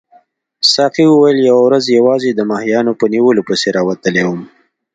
ساقي 0.73 1.05
وویل 1.09 1.37
یوه 1.49 1.61
ورځ 1.67 1.83
یوازې 1.97 2.29
د 2.33 2.39
ماهیانو 2.51 2.91
په 2.99 3.05
نیولو 3.13 3.41
پسې 3.49 3.67
راوتلی 3.77 4.21
وم. 4.25 4.41